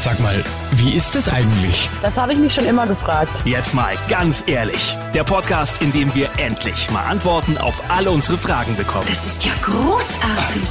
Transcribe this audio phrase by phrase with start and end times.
[0.00, 1.90] Sag mal, wie ist es eigentlich?
[2.02, 3.42] Das habe ich mich schon immer gefragt.
[3.44, 4.96] Jetzt mal ganz ehrlich.
[5.12, 9.06] Der Podcast, in dem wir endlich mal Antworten auf alle unsere Fragen bekommen.
[9.08, 10.68] Das ist ja großartig.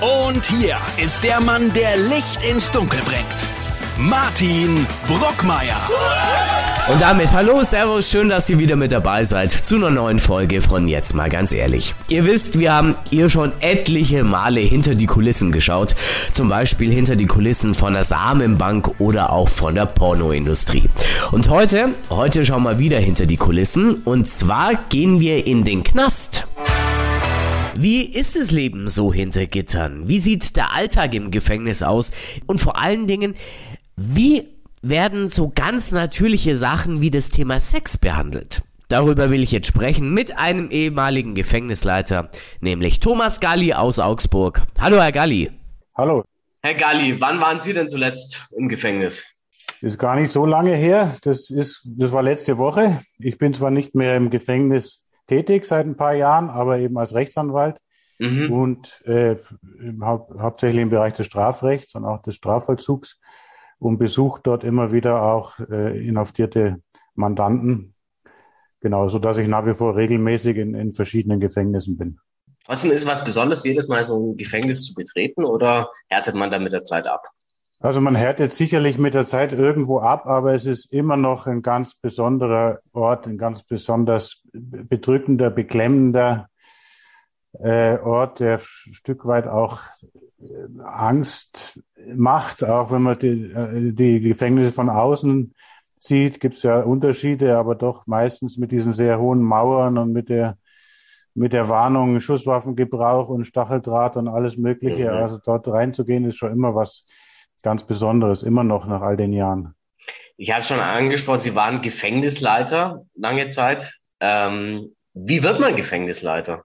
[0.00, 3.26] Und hier ist der Mann, der Licht ins Dunkel bringt.
[3.98, 5.80] Martin Brockmeier.
[6.90, 10.60] Und damit hallo, servus, schön, dass ihr wieder mit dabei seid zu einer neuen Folge
[10.60, 11.94] von Jetzt mal ganz ehrlich.
[12.08, 15.94] Ihr wisst, wir haben hier schon etliche Male hinter die Kulissen geschaut.
[16.32, 20.82] Zum Beispiel hinter die Kulissen von der Samenbank oder auch von der Pornoindustrie.
[21.30, 25.84] Und heute, heute schauen wir wieder hinter die Kulissen und zwar gehen wir in den
[25.84, 26.48] Knast.
[27.76, 30.08] Wie ist das Leben so hinter Gittern?
[30.08, 32.10] Wie sieht der Alltag im Gefängnis aus?
[32.46, 33.34] Und vor allen Dingen,
[33.96, 34.48] wie
[34.82, 38.62] werden so ganz natürliche Sachen wie das Thema Sex behandelt?
[38.88, 42.28] Darüber will ich jetzt sprechen mit einem ehemaligen Gefängnisleiter,
[42.60, 44.60] nämlich Thomas Galli aus Augsburg.
[44.80, 45.50] Hallo, Herr Galli.
[45.96, 46.24] Hallo.
[46.62, 49.24] Herr Galli, wann waren Sie denn zuletzt im Gefängnis?
[49.80, 51.16] Ist gar nicht so lange her.
[51.22, 53.00] Das ist, das war letzte Woche.
[53.18, 57.14] Ich bin zwar nicht mehr im Gefängnis tätig seit ein paar Jahren, aber eben als
[57.14, 57.78] Rechtsanwalt
[58.18, 58.52] mhm.
[58.52, 59.36] und äh,
[60.00, 63.18] hau hauptsächlich im Bereich des Strafrechts und auch des Strafvollzugs
[63.82, 66.80] und besuche dort immer wieder auch äh, inhaftierte
[67.14, 67.94] Mandanten.
[68.80, 72.18] Genau, so dass ich nach wie vor regelmäßig in, in verschiedenen Gefängnissen bin.
[72.64, 76.50] Trotzdem ist es was Besonderes, jedes Mal so ein Gefängnis zu betreten oder härtet man
[76.50, 77.26] da mit der Zeit ab?
[77.80, 81.62] Also man härtet sicherlich mit der Zeit irgendwo ab, aber es ist immer noch ein
[81.62, 86.48] ganz besonderer Ort, ein ganz besonders bedrückender, beklemmender
[87.58, 89.80] äh, Ort, der ein Stück weit auch
[90.40, 91.80] äh, Angst
[92.14, 95.54] macht, auch wenn man die, äh, die Gefängnisse von außen
[95.98, 100.28] sieht, gibt es ja Unterschiede, aber doch meistens mit diesen sehr hohen Mauern und mit
[100.28, 100.56] der
[101.34, 105.10] mit der Warnung Schusswaffengebrauch und Stacheldraht und alles Mögliche.
[105.10, 105.16] Mhm.
[105.16, 107.06] Also dort reinzugehen ist schon immer was
[107.62, 109.74] ganz Besonderes, immer noch nach all den Jahren.
[110.36, 113.98] Ich habe schon angesprochen, Sie waren Gefängnisleiter lange Zeit.
[114.20, 116.64] Ähm, wie wird man Gefängnisleiter?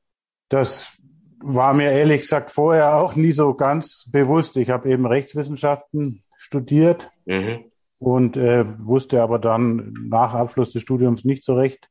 [0.50, 0.98] Das
[1.40, 4.58] war mir ehrlich gesagt vorher auch nie so ganz bewusst.
[4.58, 7.66] Ich habe eben Rechtswissenschaften studiert mhm.
[8.00, 11.90] und äh, wusste aber dann nach Abschluss des Studiums nicht so recht,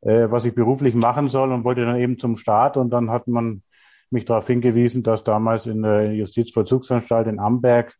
[0.00, 3.28] äh, was ich beruflich machen soll und wollte dann eben zum Staat und dann hat
[3.28, 3.62] man
[4.10, 7.94] mich darauf hingewiesen, dass damals in der Justizvollzugsanstalt in Amberg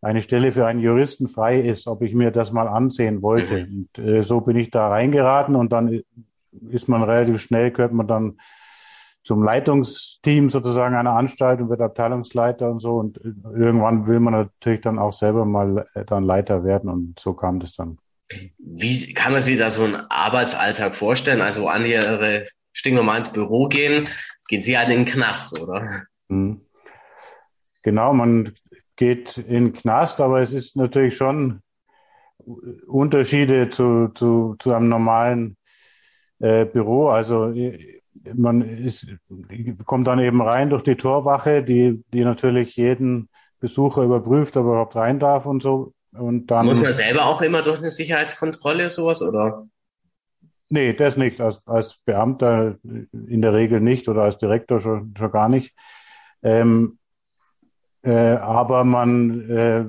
[0.00, 3.66] eine Stelle für einen Juristen frei ist, ob ich mir das mal ansehen wollte.
[3.66, 3.88] Mhm.
[3.96, 6.02] Und äh, so bin ich da reingeraten und dann
[6.70, 8.38] ist man relativ schnell, gehört man dann
[9.22, 12.96] zum Leitungsteam sozusagen einer Anstalt und wird Abteilungsleiter und so.
[12.96, 17.34] Und irgendwann will man natürlich dann auch selber mal äh, dann Leiter werden und so
[17.34, 17.98] kam das dann.
[18.58, 21.40] Wie kann man sich da so einen Arbeitsalltag vorstellen?
[21.40, 24.08] Also an Ihre stinknormal ins Büro gehen,
[24.48, 26.04] gehen Sie halt in den Knast, oder?
[26.28, 26.60] Mhm.
[27.82, 28.52] Genau, man
[28.96, 31.62] geht in den Knast, aber es ist natürlich schon
[32.86, 35.56] Unterschiede zu, zu, zu einem normalen
[36.38, 37.08] äh, Büro.
[37.08, 37.52] Also
[38.34, 39.06] man ist,
[39.84, 43.28] kommt dann eben rein durch die Torwache, die, die natürlich jeden
[43.60, 45.92] Besucher überprüft, ob er überhaupt rein darf und so.
[46.12, 49.66] Und dann, Muss man selber auch immer durch eine Sicherheitskontrolle sowas oder?
[50.70, 51.40] Nee, das nicht.
[51.40, 55.74] Als, als Beamter in der Regel nicht oder als Direktor schon, schon gar nicht.
[56.42, 56.98] Ähm,
[58.02, 59.84] äh, aber man äh,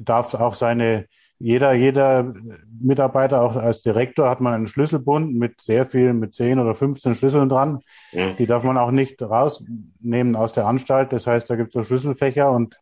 [0.00, 1.06] darf auch seine
[1.40, 2.32] jeder, jeder
[2.80, 7.14] Mitarbeiter, auch als Direktor, hat man einen Schlüsselbund mit sehr vielen, mit 10 oder 15
[7.14, 7.78] Schlüsseln dran.
[8.12, 8.32] Ja.
[8.32, 11.12] Die darf man auch nicht rausnehmen aus der Anstalt.
[11.12, 12.74] Das heißt, da gibt es so Schlüsselfächer und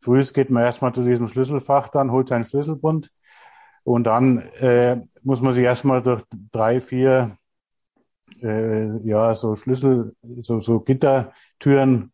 [0.00, 3.10] früh geht man erstmal zu diesem Schlüsselfach, dann holt seinen Schlüsselbund
[3.84, 7.36] und dann äh, muss man sich erstmal durch drei, vier
[8.42, 12.12] äh, ja, so Schlüssel, so, so Gittertüren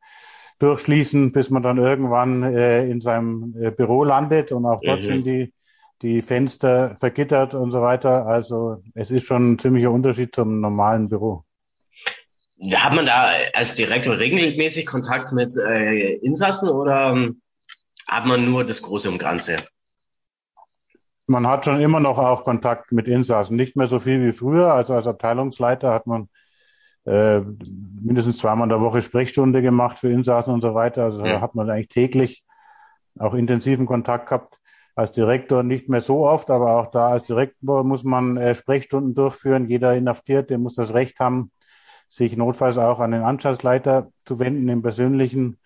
[0.58, 5.04] durchschließen, bis man dann irgendwann äh, in seinem äh, Büro landet und auch dort mhm.
[5.04, 5.52] sind die
[6.02, 8.26] die Fenster vergittert und so weiter.
[8.26, 11.44] Also es ist schon ein ziemlicher Unterschied zum normalen Büro.
[12.74, 17.40] Hat man da als Direktor regelmäßig Kontakt mit äh, Insassen oder ähm,
[18.06, 19.56] hat man nur das Große und Ganze?
[21.26, 23.56] Man hat schon immer noch auch Kontakt mit Insassen.
[23.56, 24.72] Nicht mehr so viel wie früher.
[24.72, 26.28] Also als Abteilungsleiter hat man
[27.04, 31.04] äh, mindestens zweimal in der Woche Sprechstunde gemacht für Insassen und so weiter.
[31.04, 31.34] Also ja.
[31.34, 32.44] da hat man eigentlich täglich
[33.18, 34.58] auch intensiven Kontakt gehabt
[34.98, 39.14] als Direktor nicht mehr so oft, aber auch da als Direktor muss man äh, Sprechstunden
[39.14, 39.68] durchführen.
[39.68, 41.52] Jeder Inhaftierte muss das Recht haben,
[42.08, 45.58] sich notfalls auch an den Anstaltsleiter zu wenden im persönlichen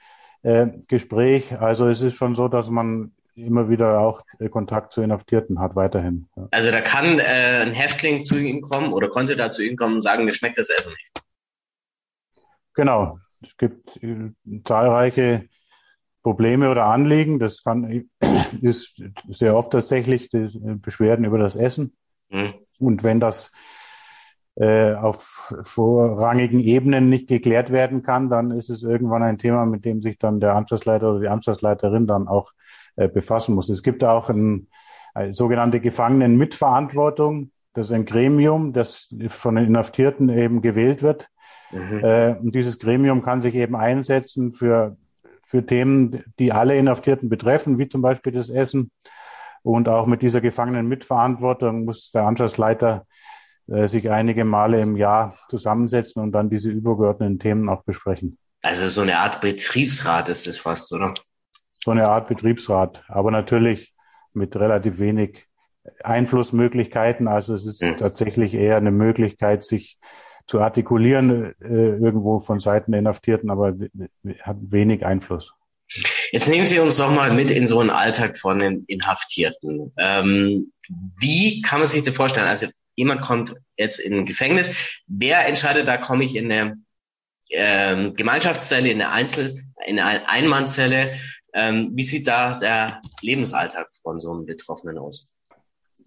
[0.43, 1.59] äh, Gespräch.
[1.59, 5.77] Also es ist schon so, dass man immer wieder auch äh, Kontakt zu Inhaftierten hat,
[5.77, 6.29] weiterhin.
[6.37, 6.49] Ja.
[6.51, 9.95] Also da kann äh, ein Häftling zu ihm kommen oder konnte da zu ihm kommen
[9.95, 11.23] und sagen, mir schmeckt das Essen nicht.
[12.75, 13.19] Genau.
[13.41, 14.31] Es gibt äh,
[14.63, 15.49] zahlreiche
[16.23, 17.39] Probleme oder Anliegen.
[17.39, 18.05] Das kann,
[18.61, 21.95] ist sehr oft tatsächlich Beschwerden über das Essen.
[22.31, 22.55] Mhm.
[22.79, 23.53] Und wenn das
[24.57, 29.85] äh, auf vorrangigen Ebenen nicht geklärt werden kann, dann ist es irgendwann ein Thema, mit
[29.85, 32.53] dem sich dann der Amtsleiter oder die Amtsleiterin dann auch
[32.97, 33.71] äh, befassen muss.
[33.71, 34.69] Es gibt auch ein,
[35.15, 37.51] eine sogenannte Gefangenen-Mitverantwortung.
[37.73, 41.29] Das ist ein Gremium, das von den Inhaftierten eben gewählt wird.
[41.71, 42.05] Mhm.
[42.05, 44.99] Äh, und dieses Gremium kann sich eben einsetzen für,
[45.45, 48.91] für Themen, die alle Inhaftierten betreffen, wie zum Beispiel das Essen.
[49.63, 53.07] Und auch mit dieser Gefangenen-Mitverantwortung muss der Anstaltsleiter
[53.69, 58.39] äh, sich einige Male im Jahr zusammensetzen und dann diese übergeordneten Themen auch besprechen.
[58.63, 61.15] Also so eine Art Betriebsrat ist es fast, oder?
[61.75, 63.93] So eine Art Betriebsrat, aber natürlich
[64.33, 65.47] mit relativ wenig
[66.03, 67.29] Einflussmöglichkeiten.
[67.29, 67.97] Also es ist mhm.
[67.97, 69.99] tatsächlich eher eine Möglichkeit, sich
[70.47, 73.75] zu artikulieren äh, irgendwo von Seiten der Inhaftierten, aber
[74.41, 75.55] hat wenig Einfluss.
[76.31, 79.93] Jetzt nehmen Sie uns doch mal mit in so einen Alltag von den Inhaftierten.
[79.99, 80.73] Ähm,
[81.19, 82.49] wie kann man sich das vorstellen?
[82.49, 84.75] Also jemand kommt jetzt in ein Gefängnis.
[85.07, 86.77] Wer entscheidet, da komme ich in eine
[87.51, 91.15] ähm, Gemeinschaftszelle, in eine Einzel-, in eine Einmannzelle?
[91.55, 95.32] Ähm, wie sieht da der Lebensalltag von so einem Betroffenen aus?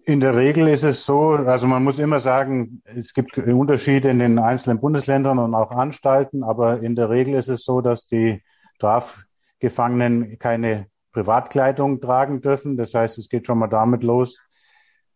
[0.08, 4.20] In der Regel ist es so, also man muss immer sagen, es gibt Unterschiede in
[4.20, 8.40] den einzelnen Bundesländern und auch Anstalten, aber in der Regel ist es so, dass die
[8.76, 12.76] Strafgefangenen keine Privatkleidung tragen dürfen.
[12.76, 14.40] Das heißt, es geht schon mal damit los,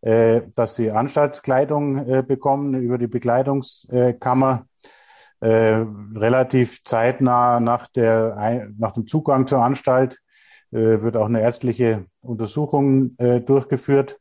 [0.00, 4.66] äh, dass sie Anstaltskleidung äh, bekommen über die Bekleidungskammer.
[5.38, 5.84] Äh,
[6.16, 10.19] relativ zeitnah nach, der, nach dem Zugang zur Anstalt
[10.72, 14.20] wird auch eine ärztliche Untersuchung durchgeführt.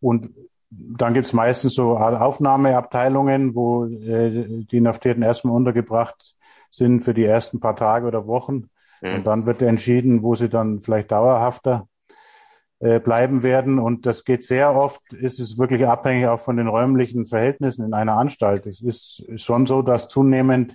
[0.00, 0.30] Und
[0.70, 6.36] dann gibt's meistens so Aufnahmeabteilungen, wo äh, die Inhaftierten erstmal untergebracht
[6.70, 8.68] sind für die ersten paar Tage oder Wochen.
[9.00, 9.14] Mhm.
[9.14, 11.88] Und dann wird entschieden, wo sie dann vielleicht dauerhafter
[12.80, 13.78] äh, bleiben werden.
[13.78, 17.94] Und das geht sehr oft, ist es wirklich abhängig auch von den räumlichen Verhältnissen in
[17.94, 18.66] einer Anstalt.
[18.66, 20.74] Es ist schon so, dass zunehmend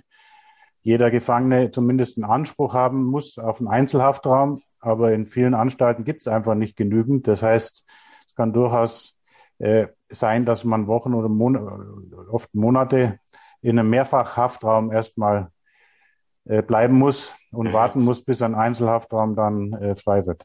[0.82, 4.60] jeder Gefangene zumindest einen Anspruch haben muss auf einen Einzelhaftraum.
[4.80, 7.26] Aber in vielen Anstalten gibt es einfach nicht genügend.
[7.26, 7.84] Das heißt,
[8.26, 9.13] es kann durchaus
[9.58, 11.56] äh, sein, dass man Wochen oder Mon
[12.30, 13.18] oft Monate
[13.62, 15.48] in einem Mehrfachhaftraum erstmal
[16.44, 20.44] äh, bleiben muss und warten muss, bis ein Einzelhaftraum dann äh, frei wird.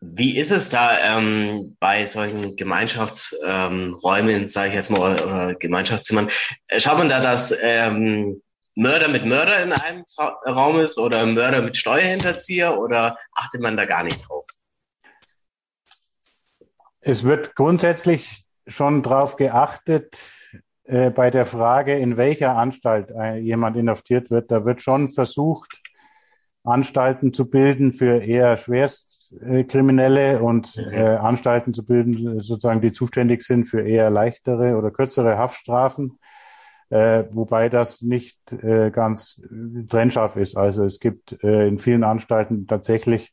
[0.00, 6.28] Wie ist es da ähm, bei solchen Gemeinschaftsräumen, ähm, sage ich jetzt mal, oder Gemeinschaftszimmern?
[6.68, 8.42] Äh, schaut man da, dass ähm,
[8.74, 10.02] Mörder mit Mörder in einem
[10.46, 14.44] Raum ist oder Mörder mit Steuerhinterzieher oder achtet man da gar nicht drauf?
[17.04, 20.16] Es wird grundsätzlich schon darauf geachtet,
[20.84, 24.52] äh, bei der Frage, in welcher Anstalt äh, jemand inhaftiert wird.
[24.52, 25.82] Da wird schon versucht,
[26.62, 30.92] Anstalten zu bilden für eher Schwerstkriminelle und mhm.
[30.92, 36.20] äh, Anstalten zu bilden, sozusagen, die zuständig sind für eher leichtere oder kürzere Haftstrafen,
[36.90, 39.42] äh, wobei das nicht äh, ganz
[39.90, 40.56] trennscharf ist.
[40.56, 43.32] Also es gibt äh, in vielen Anstalten tatsächlich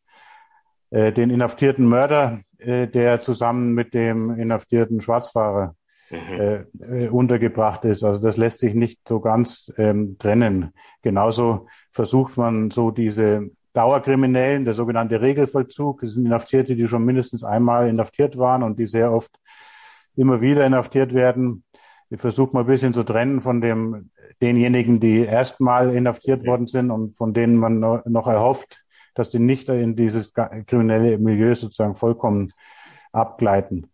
[0.91, 5.75] äh, den inhaftierten Mörder, äh, der zusammen mit dem inhaftierten Schwarzfahrer
[6.09, 6.17] mhm.
[6.39, 8.03] äh, äh, untergebracht ist.
[8.03, 10.73] Also das lässt sich nicht so ganz ähm, trennen.
[11.01, 17.43] Genauso versucht man so diese Dauerkriminellen, der sogenannte Regelvollzug, das sind Inhaftierte, die schon mindestens
[17.43, 19.39] einmal inhaftiert waren und die sehr oft
[20.15, 21.63] immer wieder inhaftiert werden.
[22.09, 24.09] Die versucht man ein bisschen zu trennen von dem,
[24.41, 28.83] denjenigen, die erstmal inhaftiert worden sind und von denen man noch erhofft,
[29.19, 32.53] dass sie nicht in dieses kriminelle Milieu sozusagen vollkommen
[33.11, 33.91] abgleiten.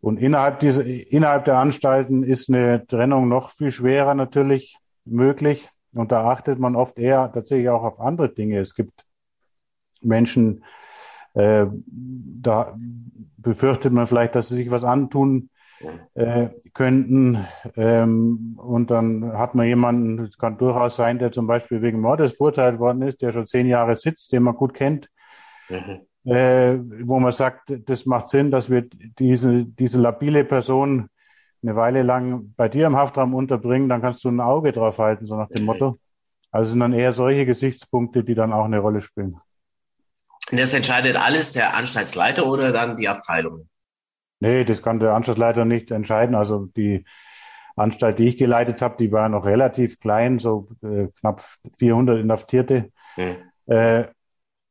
[0.00, 5.68] Und innerhalb dieser, innerhalb der Anstalten ist eine Trennung noch viel schwerer natürlich möglich.
[5.94, 8.60] Und da achtet man oft eher tatsächlich auch auf andere Dinge.
[8.60, 9.04] Es gibt
[10.00, 10.62] Menschen,
[11.34, 12.76] äh, da
[13.38, 15.50] befürchtet man vielleicht, dass sie sich was antun
[16.14, 17.46] äh, könnten.
[17.76, 22.36] Ähm, und dann hat man jemanden, es kann durchaus sein, der zum Beispiel wegen Mordes
[22.36, 25.08] verurteilt worden ist, der schon zehn Jahre sitzt, den man gut kennt.
[25.68, 28.82] Mhm äh, wo man sagt, das macht Sinn, dass wir
[29.18, 31.08] diese, diese labile Person
[31.62, 35.26] eine Weile lang bei dir im Haftraum unterbringen, dann kannst du ein Auge drauf halten,
[35.26, 35.98] so nach dem Motto.
[36.50, 39.40] Also sind dann eher solche Gesichtspunkte, die dann auch eine Rolle spielen.
[40.50, 43.68] Und das entscheidet alles der Anstaltsleiter oder dann die Abteilung?
[44.40, 46.34] Nee, das kann der Anstaltsleiter nicht entscheiden.
[46.34, 47.04] Also die
[47.76, 51.40] Anstalt, die ich geleitet habe, die war noch relativ klein, so äh, knapp
[51.76, 52.90] 400 Inhaftierte.
[53.14, 53.36] Hm.
[53.66, 54.04] Äh,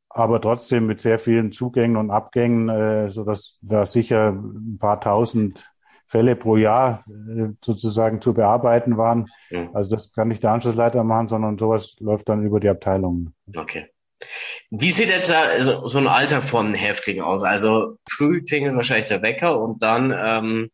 [0.09, 4.99] aber trotzdem mit sehr vielen Zugängen und Abgängen, äh, so dass da sicher ein paar
[4.99, 5.69] tausend
[6.07, 9.27] Fälle pro Jahr äh, sozusagen zu bearbeiten waren.
[9.51, 9.69] Mhm.
[9.73, 13.33] Also das kann nicht der Anschlussleiter machen, sondern sowas läuft dann über die Abteilung.
[13.55, 13.87] Okay.
[14.69, 17.43] Wie sieht jetzt so, so ein Alter von Häftling aus?
[17.43, 20.71] Also früh klingelt wahrscheinlich der Wecker und dann ähm,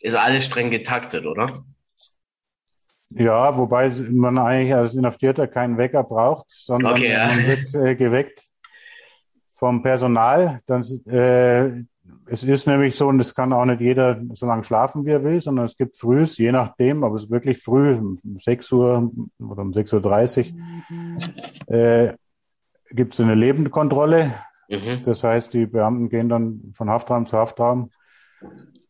[0.00, 1.64] ist alles streng getaktet, oder?
[3.10, 7.26] Ja, wobei man eigentlich als Inhaftierter keinen Wecker braucht, sondern Okay, ja.
[7.26, 8.48] man wird äh, geweckt
[9.48, 10.60] vom Personal.
[10.66, 11.84] Dann, äh,
[12.26, 15.24] es ist nämlich so, und es kann auch nicht jeder so lange schlafen, wie er
[15.24, 19.10] will, sondern es gibt frühs, je nachdem, aber es ist wirklich früh, um 6 Uhr
[19.38, 22.12] oder um 6.30 Uhr, äh,
[22.90, 24.34] gibt es eine Lebendkontrolle.
[24.68, 25.02] Mhm.
[25.04, 27.90] Das heißt, die Beamten gehen dann von Haftraum zu Haftraum,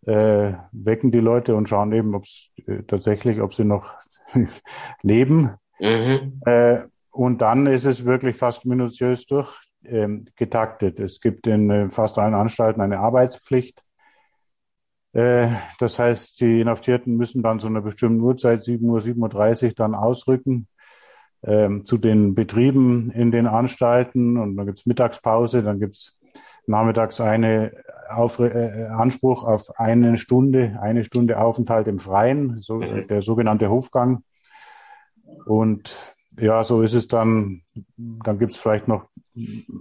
[0.07, 3.95] äh, wecken die Leute und schauen eben, ob es äh, tatsächlich, ob sie noch
[5.03, 5.55] leben.
[5.79, 6.41] Mhm.
[6.45, 11.01] Äh, und dann ist es wirklich fast minutiös durch ähm, getaktet.
[11.01, 13.83] Es gibt in äh, fast allen Anstalten eine Arbeitspflicht.
[15.13, 19.73] Äh, das heißt, die Inhaftierten müssen dann zu einer bestimmten Uhrzeit, 7 Uhr, 7.30 Uhr,
[19.77, 20.69] dann ausrücken
[21.43, 24.37] ähm, zu den Betrieben in den Anstalten.
[24.37, 26.17] Und dann gibt's Mittagspause, dann gibt's
[26.67, 27.73] nachmittags eine
[28.09, 34.23] auf, äh, Anspruch auf eine Stunde, eine Stunde Aufenthalt im Freien, so, der sogenannte Hofgang.
[35.47, 35.95] Und
[36.39, 37.63] ja, so ist es dann.
[37.97, 39.09] Dann gibt's vielleicht noch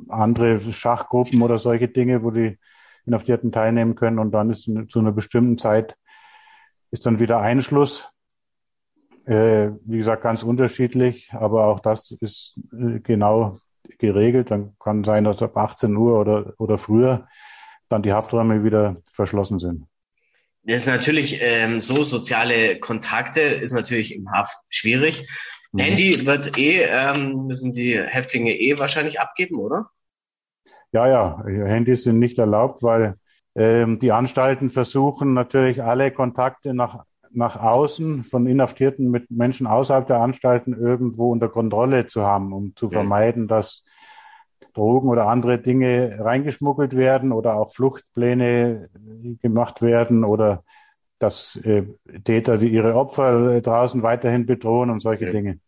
[0.09, 2.57] andere Schachgruppen oder solche Dinge, wo die
[3.05, 4.19] Inhaftierten teilnehmen können.
[4.19, 5.95] Und dann ist zu einer bestimmten Zeit
[6.91, 8.09] ist dann wieder Einschluss.
[9.27, 13.59] Äh, wie gesagt, ganz unterschiedlich, aber auch das ist äh, genau
[13.97, 14.51] geregelt.
[14.51, 17.27] Dann kann sein, dass ab 18 Uhr oder, oder früher
[17.89, 19.85] dann die Hafträume wieder verschlossen sind.
[20.63, 25.27] Das ist natürlich ähm, so, soziale Kontakte ist natürlich im Haft schwierig.
[25.73, 25.79] Mhm.
[25.79, 29.89] Handy wird eh, ähm, müssen die Häftlinge eh wahrscheinlich abgeben, oder?
[30.93, 33.15] Ja, ja, Handys sind nicht erlaubt, weil
[33.55, 37.03] ähm, die Anstalten versuchen natürlich alle Kontakte nach,
[37.37, 42.75] nach außen von Inhaftierten mit Menschen außerhalb der Anstalten irgendwo unter Kontrolle zu haben, um
[42.75, 43.83] zu vermeiden, dass
[44.73, 48.89] Drogen oder andere Dinge reingeschmuggelt werden oder auch Fluchtpläne
[49.41, 50.63] gemacht werden oder
[51.19, 51.83] dass äh,
[52.23, 55.31] Täter die ihre Opfer äh, draußen weiterhin bedrohen und solche.
[55.31, 55.59] Dinge.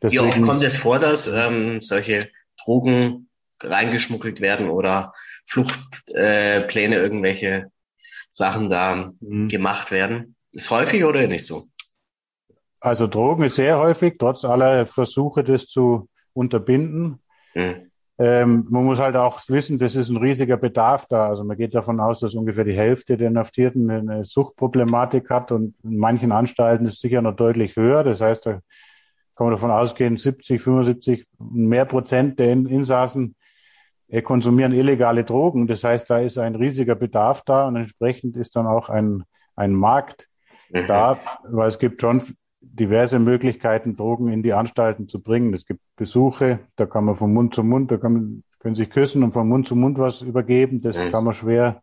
[0.00, 2.26] Wie oft Deswegen kommt es vor, dass ähm, solche
[2.64, 3.28] Drogen
[3.60, 5.12] reingeschmuggelt werden oder
[5.46, 7.70] Fluchtpläne, äh, irgendwelche
[8.30, 9.48] Sachen da Mhm.
[9.48, 10.33] gemacht werden?
[10.54, 11.64] Ist häufig oder nicht so?
[12.80, 17.22] Also Drogen ist sehr häufig, trotz aller Versuche, das zu unterbinden.
[17.52, 17.90] Hm.
[18.18, 21.28] Ähm, man muss halt auch wissen, das ist ein riesiger Bedarf da.
[21.28, 25.74] Also man geht davon aus, dass ungefähr die Hälfte der Inhaftierten eine Suchtproblematik hat und
[25.82, 28.04] in manchen Anstalten ist es sicher noch deutlich höher.
[28.04, 28.52] Das heißt, da
[29.34, 33.34] kann man davon ausgehen, 70, 75, mehr Prozent der In- Insassen
[34.06, 35.66] äh, konsumieren illegale Drogen.
[35.66, 39.24] Das heißt, da ist ein riesiger Bedarf da und entsprechend ist dann auch ein,
[39.56, 40.28] ein Markt
[40.72, 40.86] Mhm.
[40.86, 41.18] da,
[41.48, 42.22] weil es gibt schon
[42.60, 45.52] diverse Möglichkeiten, Drogen in die Anstalten zu bringen.
[45.52, 49.22] Es gibt Besuche, da kann man von Mund zu Mund, da kann können sich küssen
[49.22, 50.80] und von Mund zu Mund was übergeben.
[50.80, 51.12] Das Mhm.
[51.12, 51.82] kann man schwer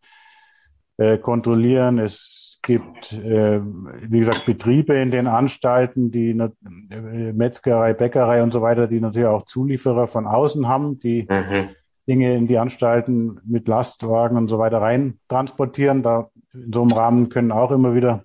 [0.97, 1.99] äh, kontrollieren.
[1.99, 8.63] Es gibt, äh, wie gesagt, Betriebe in den Anstalten, die äh, Metzgerei, Bäckerei und so
[8.63, 11.69] weiter, die natürlich auch Zulieferer von außen haben, die Mhm.
[12.07, 16.01] Dinge in die Anstalten mit Lastwagen und so weiter rein transportieren.
[16.01, 18.23] Da in so einem Rahmen können auch immer wieder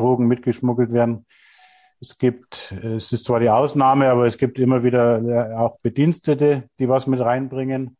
[0.00, 1.26] Drogen mitgeschmuggelt werden.
[2.00, 6.64] Es gibt, es ist zwar die Ausnahme, aber es gibt immer wieder äh, auch Bedienstete,
[6.78, 7.98] die was mit reinbringen.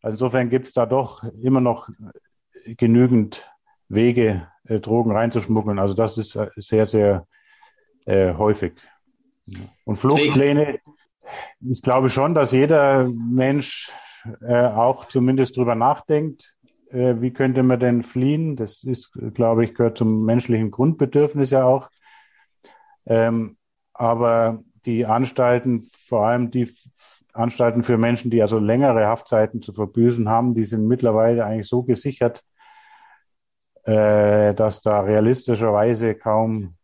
[0.00, 1.88] Also insofern gibt es da doch immer noch
[2.64, 3.48] genügend
[3.88, 5.78] Wege, äh, Drogen reinzuschmuggeln.
[5.78, 7.26] Also das ist äh, sehr, sehr
[8.06, 8.72] äh, häufig.
[9.84, 10.78] Und Fluchtpläne,
[11.60, 13.90] ich glaube schon, dass jeder Mensch
[14.40, 16.54] äh, auch zumindest drüber nachdenkt,
[16.92, 18.56] äh, wie könnte man denn fliehen?
[18.56, 21.88] Das ist, glaube ich, gehört zum menschlichen Grundbedürfnis ja auch.
[23.06, 23.56] Ähm,
[23.92, 26.68] aber die Anstalten, vor allem die
[27.32, 31.82] Anstalten für Menschen, die also längere Haftzeiten zu verbüßen haben, die sind mittlerweile eigentlich so
[31.82, 32.42] gesichert,
[33.84, 36.76] äh, dass da realistischerweise kaum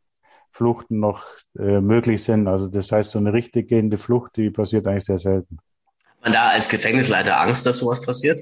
[0.50, 1.24] Fluchten noch
[1.58, 2.48] äh, möglich sind.
[2.48, 5.58] Also das heißt, so eine richtig gehende Flucht, die passiert eigentlich sehr selten.
[6.06, 8.40] Hat man da als Gefängnisleiter Angst, dass sowas passiert?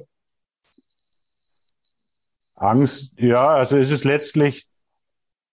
[2.57, 4.67] Angst, ja, also es ist letztlich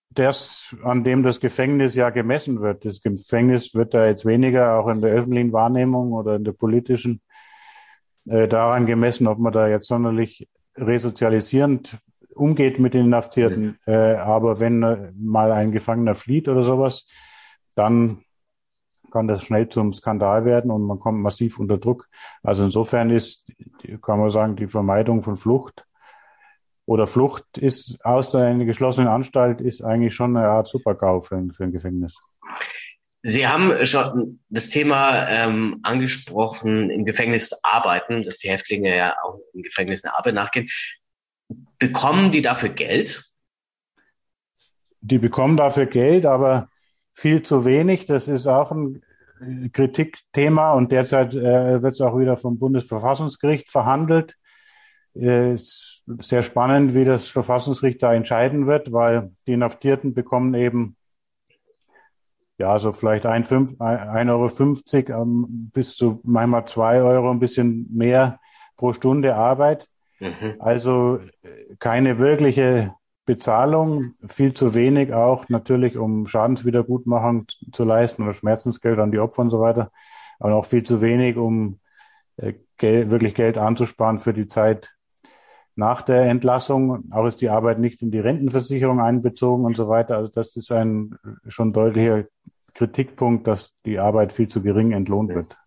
[0.09, 2.85] das, an dem das Gefängnis ja gemessen wird.
[2.85, 7.21] Das Gefängnis wird da jetzt weniger auch in der öffentlichen Wahrnehmung oder in der politischen
[8.25, 11.97] äh, daran gemessen, ob man da jetzt sonderlich resozialisierend
[12.33, 13.77] umgeht mit den Inhaftierten.
[13.85, 17.07] Äh, aber wenn äh, mal ein Gefangener flieht oder sowas,
[17.75, 18.23] dann
[19.11, 22.07] kann das schnell zum Skandal werden und man kommt massiv unter Druck.
[22.41, 23.45] Also insofern ist,
[24.01, 25.85] kann man sagen, die Vermeidung von Flucht
[26.85, 31.51] oder Flucht ist aus einer geschlossenen Anstalt ist eigentlich schon eine Art Supergau für ein,
[31.51, 32.15] für ein Gefängnis.
[33.21, 39.39] Sie haben schon das Thema ähm, angesprochen, im Gefängnis arbeiten, dass die Häftlinge ja auch
[39.53, 40.67] im Gefängnis eine Arbeit nachgehen.
[41.79, 43.23] Bekommen die dafür Geld?
[44.99, 46.69] Die bekommen dafür Geld, aber
[47.13, 48.07] viel zu wenig.
[48.07, 49.01] Das ist auch ein
[49.71, 54.35] Kritikthema und derzeit äh, wird es auch wieder vom Bundesverfassungsgericht verhandelt.
[55.15, 60.95] Äh, ist sehr spannend, wie das Verfassungsgericht da entscheiden wird, weil die Inhaftierten bekommen eben
[62.57, 64.29] ja, so vielleicht 1,50
[65.09, 68.39] Euro ähm, bis zu manchmal zwei Euro, ein bisschen mehr
[68.77, 69.87] pro Stunde Arbeit.
[70.19, 70.55] Mhm.
[70.59, 72.93] Also äh, keine wirkliche
[73.25, 79.43] Bezahlung, viel zu wenig auch natürlich, um Schadenswiedergutmachung zu leisten oder Schmerzensgeld an die Opfer
[79.43, 79.91] und so weiter,
[80.39, 81.79] aber auch viel zu wenig, um
[82.37, 84.93] äh, Geld, wirklich Geld anzusparen für die Zeit
[85.75, 87.11] nach der Entlassung.
[87.11, 90.17] Auch ist die Arbeit nicht in die Rentenversicherung einbezogen und so weiter.
[90.17, 92.25] Also das ist ein schon deutlicher
[92.73, 95.57] Kritikpunkt, dass die Arbeit viel zu gering entlohnt wird.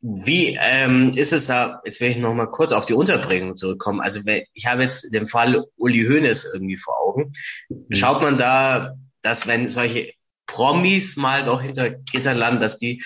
[0.00, 4.00] Wie ähm, ist es da, jetzt will ich noch mal kurz auf die Unterbringung zurückkommen.
[4.00, 4.20] Also
[4.52, 7.32] ich habe jetzt den Fall Uli Hoeneß irgendwie vor Augen.
[7.68, 7.86] Mhm.
[7.90, 10.12] Schaut man da, dass wenn solche
[10.46, 13.02] Promis mal doch hinter Gittern landen, dass die,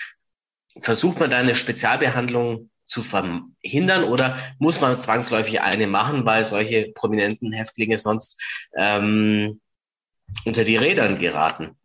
[0.81, 6.91] versucht man da eine Spezialbehandlung zu verhindern oder muss man zwangsläufig eine machen, weil solche
[6.93, 8.41] prominenten Häftlinge sonst
[8.75, 9.61] ähm,
[10.45, 11.77] unter die Rädern geraten?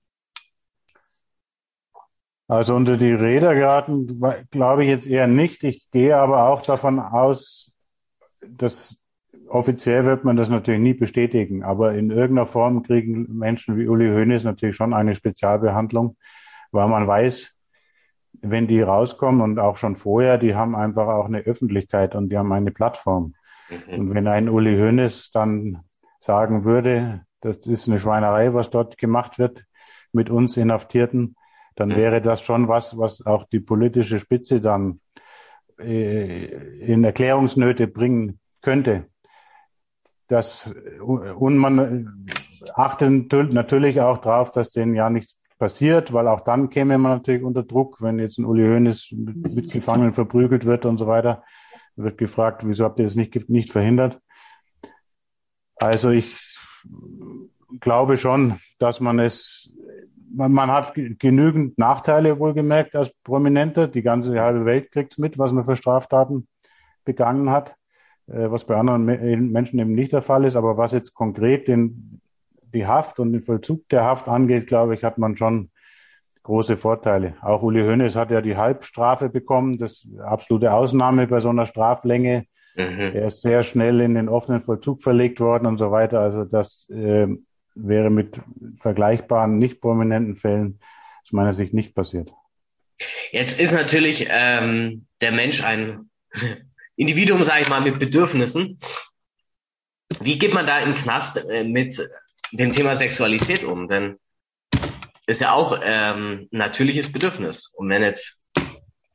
[2.46, 4.20] Also unter die Räder geraten,
[4.50, 5.64] glaube ich jetzt eher nicht.
[5.64, 7.72] Ich gehe aber auch davon aus,
[8.46, 9.00] dass
[9.48, 14.08] offiziell wird man das natürlich nie bestätigen, aber in irgendeiner Form kriegen Menschen wie Uli
[14.08, 16.16] Hoeneß natürlich schon eine Spezialbehandlung,
[16.70, 17.53] weil man weiß,
[18.40, 22.38] wenn die rauskommen und auch schon vorher, die haben einfach auch eine Öffentlichkeit und die
[22.38, 23.34] haben eine Plattform.
[23.68, 24.00] Mhm.
[24.00, 25.80] Und wenn ein Uli Hoeneß dann
[26.20, 29.64] sagen würde, das ist eine Schweinerei, was dort gemacht wird
[30.12, 31.36] mit uns Inhaftierten,
[31.74, 31.96] dann mhm.
[31.96, 34.98] wäre das schon was, was auch die politische Spitze dann
[35.78, 36.46] äh,
[36.80, 39.06] in Erklärungsnöte bringen könnte.
[40.28, 42.26] Das, und man
[42.74, 47.42] achtet natürlich auch darauf, dass denen ja nichts passiert, weil auch dann käme man natürlich
[47.42, 51.42] unter Druck, wenn jetzt ein Uli Hoeneß mit Gefangenen verprügelt wird und so weiter.
[51.96, 54.20] Wird gefragt, wieso habt ihr das nicht, nicht verhindert?
[55.76, 56.36] Also ich
[57.80, 59.70] glaube schon, dass man es
[60.34, 63.88] man, man hat genügend Nachteile wohlgemerkt als Prominenter.
[63.88, 66.48] Die ganze halbe Welt kriegt's mit, was man für Straftaten
[67.04, 67.76] begangen hat,
[68.26, 70.56] äh, was bei anderen Menschen eben nicht der Fall ist.
[70.56, 72.20] Aber was jetzt konkret den,
[72.74, 75.70] die Haft und den Vollzug der Haft angeht, glaube ich, hat man schon
[76.44, 77.34] große Vorteile.
[77.40, 79.78] Auch Uli Hoeneß hat ja die Halbstrafe bekommen.
[79.78, 82.46] Das absolute Ausnahme bei so einer Straflänge.
[82.76, 83.12] Mhm.
[83.14, 86.20] Er ist sehr schnell in den offenen Vollzug verlegt worden und so weiter.
[86.20, 87.26] Also das äh,
[87.74, 88.40] wäre mit
[88.76, 90.80] vergleichbaren, nicht prominenten Fällen
[91.24, 92.32] aus meiner Sicht nicht passiert.
[93.32, 96.10] Jetzt ist natürlich ähm, der Mensch ein
[96.96, 98.78] Individuum, sage ich mal, mit Bedürfnissen.
[100.20, 101.98] Wie geht man da im Knast äh, mit
[102.52, 103.88] dem Thema Sexualität um?
[103.88, 104.18] Denn
[105.26, 107.72] ist ja auch ähm, natürliches Bedürfnis.
[107.76, 108.48] Und wenn jetzt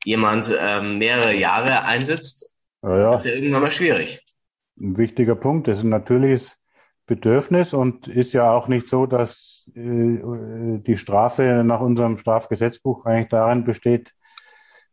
[0.04, 3.18] jemand ähm, mehrere Jahre einsitzt, ja, ja.
[3.18, 4.24] ist ja irgendwann mal schwierig.
[4.80, 5.68] Ein wichtiger Punkt.
[5.68, 6.58] Das ist ein natürliches
[7.06, 13.30] Bedürfnis und ist ja auch nicht so, dass äh, die Strafe nach unserem Strafgesetzbuch eigentlich
[13.30, 14.14] darin besteht,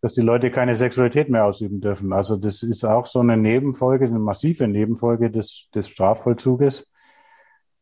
[0.00, 2.12] dass die Leute keine Sexualität mehr ausüben dürfen.
[2.12, 6.86] Also das ist auch so eine Nebenfolge, eine massive Nebenfolge des, des Strafvollzuges,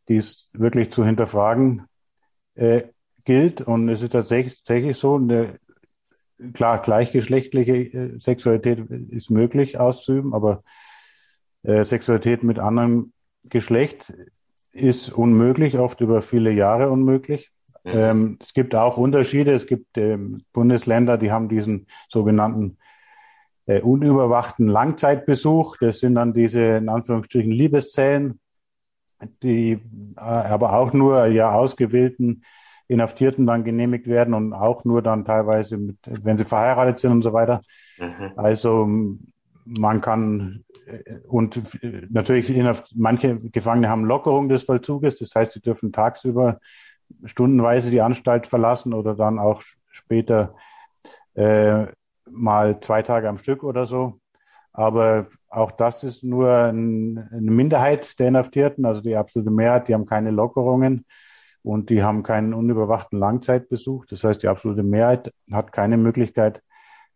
[0.09, 1.85] die es wirklich zu hinterfragen
[2.55, 2.85] äh,
[3.25, 3.61] gilt.
[3.61, 5.59] Und es ist tatsächlich, so, eine,
[6.53, 10.63] klar, gleichgeschlechtliche äh, Sexualität ist möglich auszuüben, aber
[11.63, 13.13] äh, Sexualität mit anderen
[13.51, 14.13] Geschlecht
[14.73, 17.53] ist unmöglich, oft über viele Jahre unmöglich.
[17.85, 17.93] Mhm.
[17.93, 19.53] Ähm, es gibt auch Unterschiede.
[19.53, 22.79] Es gibt ähm, Bundesländer, die haben diesen sogenannten
[23.67, 25.77] äh, unüberwachten Langzeitbesuch.
[25.79, 28.41] Das sind dann diese in Anführungsstrichen Liebeszellen,
[29.43, 29.73] die
[30.17, 32.43] äh, aber auch nur ja ausgewählten
[32.87, 37.23] Inhaftierten dann genehmigt werden und auch nur dann teilweise mit, wenn sie verheiratet sind und
[37.23, 37.63] so weiter.
[37.99, 38.33] Mhm.
[38.37, 38.89] Also
[39.65, 40.65] man kann
[41.27, 41.79] und
[42.11, 42.53] natürlich
[42.95, 46.61] manche Gefangene haben Lockerung des Vollzuges, das heißt, sie dürfen tagsüber
[47.25, 50.55] stundenweise die Anstalt verlassen oder dann auch später
[51.35, 51.87] äh,
[52.31, 54.21] mal zwei Tage am Stück oder so.
[54.75, 59.95] Aber auch das ist nur ein, eine Minderheit der Inhaftierten, also die absolute Mehrheit, die
[59.95, 61.07] haben keine Lockerungen
[61.63, 64.05] und die haben keinen unüberwachten Langzeitbesuch.
[64.07, 66.61] Das heißt, die absolute Mehrheit hat keine Möglichkeit,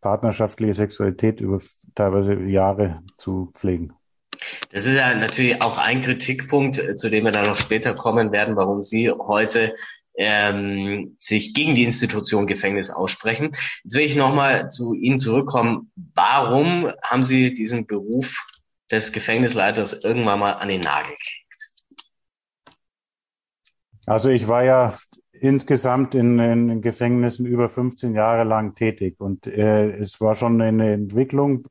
[0.01, 1.61] partnerschaftliche Sexualität über
[1.97, 3.93] teilweise Jahre zu pflegen.
[4.71, 8.55] Das ist ja natürlich auch ein Kritikpunkt, zu dem wir dann noch später kommen werden,
[8.55, 9.75] warum Sie heute
[10.19, 13.53] ähm, sich gegen die Institution Gefängnis aussprechen.
[13.85, 15.93] Jetzt will ich nochmal zu Ihnen zurückkommen.
[16.15, 18.45] Warum haben Sie diesen Beruf
[18.91, 21.39] des Gefängnisleiters irgendwann mal an den Nagel gehängt?
[24.07, 24.93] Also ich war ja
[25.33, 30.93] insgesamt in, in Gefängnissen über 15 Jahre lang tätig und äh, es war schon eine
[30.93, 31.69] Entwicklung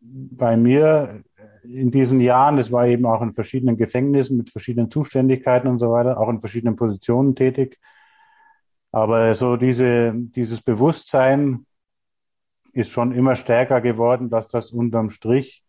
[0.00, 1.22] bei mir
[1.62, 2.58] in diesen Jahren.
[2.58, 6.40] Es war eben auch in verschiedenen Gefängnissen mit verschiedenen Zuständigkeiten und so weiter, auch in
[6.40, 7.78] verschiedenen Positionen tätig.
[8.90, 11.66] Aber so diese, dieses Bewusstsein
[12.72, 15.64] ist schon immer stärker geworden, dass das unterm Strich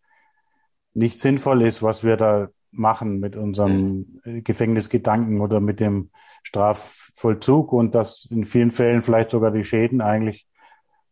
[0.94, 6.10] nicht sinnvoll ist, was wir da machen mit unserem Gefängnisgedanken oder mit dem
[6.44, 10.48] Strafvollzug und dass in vielen Fällen vielleicht sogar die Schäden eigentlich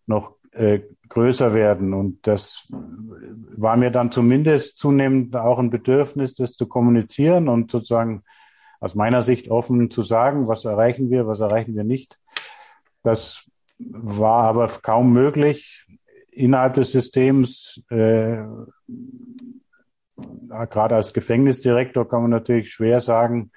[0.06, 1.94] noch äh, größer werden.
[1.94, 8.24] Und das war mir dann zumindest zunehmend auch ein Bedürfnis, das zu kommunizieren und sozusagen
[8.80, 12.18] aus meiner Sicht offen zu sagen, was erreichen wir, was erreichen wir nicht.
[13.04, 13.46] Das
[13.78, 15.86] war aber kaum möglich
[16.32, 17.82] innerhalb des Systems.
[17.90, 18.44] Äh,
[20.70, 23.52] gerade als Gefängnisdirektor kann man natürlich schwer sagen,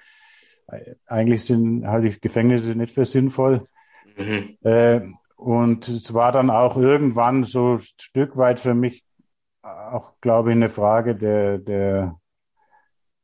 [1.05, 3.67] eigentlich sind halte ich Gefängnisse nicht für sinnvoll.
[4.17, 4.57] Mhm.
[4.63, 5.01] Äh,
[5.35, 9.05] und es war dann auch irgendwann so ein Stück weit für mich
[9.61, 12.19] auch, glaube ich, eine Frage der, der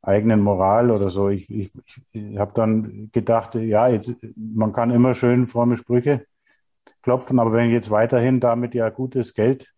[0.02, 1.28] eigenen Moral oder so.
[1.28, 1.72] Ich, ich,
[2.12, 6.26] ich habe dann gedacht, ja, jetzt, man kann immer schön fromme Sprüche
[7.02, 9.72] klopfen, aber wenn ich jetzt weiterhin damit ja gutes Geld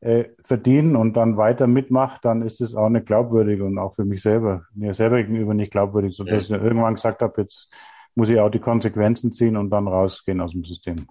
[0.00, 4.04] äh, verdienen und dann weiter mitmacht, dann ist es auch nicht glaubwürdig und auch für
[4.04, 6.56] mich selber, mir selber gegenüber nicht glaubwürdig, sodass ja.
[6.56, 7.68] ich irgendwann gesagt habe, jetzt
[8.14, 11.06] muss ich auch die Konsequenzen ziehen und dann rausgehen aus dem System.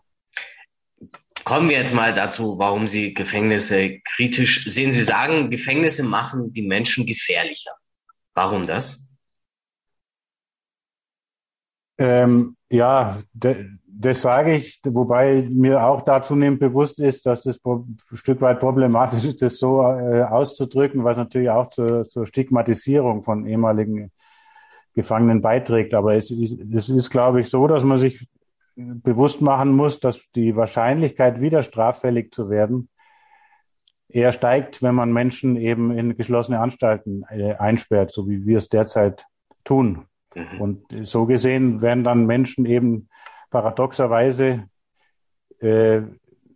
[1.48, 4.92] Kommen wir jetzt mal dazu, warum Sie Gefängnisse kritisch sehen.
[4.92, 7.72] Sie sagen, Gefängnisse machen die Menschen gefährlicher.
[8.34, 9.10] Warum das?
[11.98, 17.96] Ähm, ja, das sage ich, wobei mir auch dazu zunehmend bewusst ist, dass das ein
[18.14, 23.48] Stück weit problematisch ist, das so äh, auszudrücken, was natürlich auch zur, zur Stigmatisierung von
[23.48, 24.12] ehemaligen
[24.94, 25.94] Gefangenen beiträgt.
[25.94, 28.28] Aber es, es ist, glaube ich, so, dass man sich
[28.78, 32.90] bewusst machen muss, dass die Wahrscheinlichkeit, wieder straffällig zu werden,
[34.08, 38.70] eher steigt, wenn man Menschen eben in geschlossene Anstalten äh, einsperrt, so wie wir es
[38.70, 39.26] derzeit
[39.64, 40.06] tun.
[40.36, 40.62] Mhm.
[40.62, 43.10] Und so gesehen werden dann Menschen eben
[43.50, 44.66] paradoxerweise,
[45.60, 46.02] äh,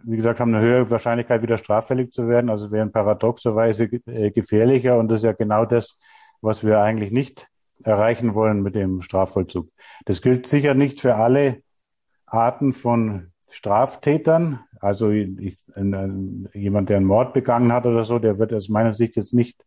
[0.03, 2.49] wie gesagt, haben eine höhere Wahrscheinlichkeit, wieder straffällig zu werden.
[2.49, 4.97] Also wären paradoxerweise äh, gefährlicher.
[4.97, 5.97] Und das ist ja genau das,
[6.41, 7.47] was wir eigentlich nicht
[7.83, 9.69] erreichen wollen mit dem Strafvollzug.
[10.05, 11.61] Das gilt sicher nicht für alle
[12.31, 14.61] Arten von Straftätern.
[14.79, 19.15] Also ich, jemand, der einen Mord begangen hat oder so, der wird aus meiner Sicht
[19.15, 19.63] jetzt nicht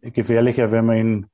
[0.00, 1.26] gefährlicher, wenn man ihn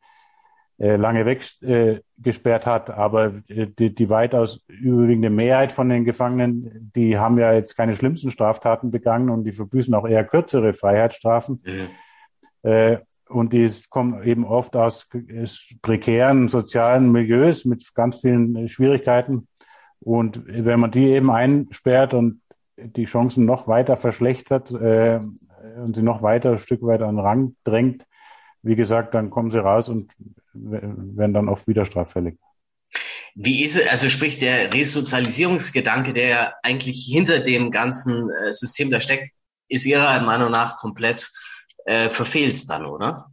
[0.78, 2.90] äh, lange weggesperrt äh, hat.
[2.90, 8.30] Aber die, die weitaus überwiegende Mehrheit von den Gefangenen, die haben ja jetzt keine schlimmsten
[8.30, 11.62] Straftaten begangen und die verbüßen auch eher kürzere Freiheitsstrafen.
[11.64, 12.70] Mhm.
[12.70, 15.08] Äh, und die kommen eben oft aus
[15.82, 19.48] prekären sozialen Milieus mit ganz vielen Schwierigkeiten.
[20.00, 22.40] Und wenn man die eben einsperrt und
[22.76, 25.20] die Chancen noch weiter verschlechtert äh,
[25.76, 28.04] und sie noch weiter ein Stück weiter an den Rang drängt,
[28.62, 30.12] wie gesagt, dann kommen sie raus und
[30.52, 32.38] werden dann oft wieder straffällig.
[33.34, 38.98] Wie ist es, also sprich der Resozialisierungsgedanke, der eigentlich hinter dem ganzen äh, System da
[38.98, 39.30] steckt,
[39.68, 41.30] ist Ihrer Meinung nach komplett
[41.84, 43.30] äh, verfehlt dann, oder?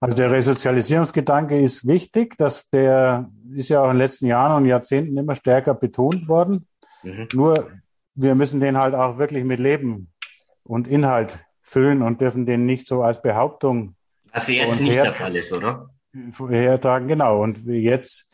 [0.00, 4.68] Also der Resozialisierungsgedanke ist wichtig, dass der ist ja auch in den letzten Jahren und
[4.68, 6.66] Jahrzehnten immer stärker betont worden.
[7.02, 7.28] Mhm.
[7.34, 7.70] Nur
[8.14, 10.12] wir müssen den halt auch wirklich mit Leben
[10.62, 13.96] und Inhalt füllen und dürfen den nicht so als Behauptung.
[14.32, 15.90] Was jetzt nicht der Fall ist, oder?
[16.48, 17.42] Hertragen, genau.
[17.42, 18.30] Und jetzt